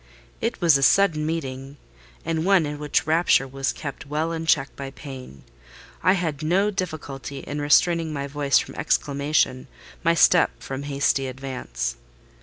[0.41, 1.77] It was a sudden meeting,
[2.25, 5.43] and one in which rapture was kept well in check by pain.
[6.01, 9.67] I had no difficulty in restraining my voice from exclamation,
[10.03, 11.97] my step from hasty advance.